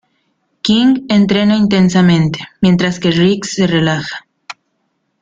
King 0.63 1.05
entrena 1.09 1.55
intensamente, 1.55 2.39
mientras 2.59 2.99
que 2.99 3.11
Riggs 3.11 3.53
se 3.53 3.67
relaja. 3.67 4.25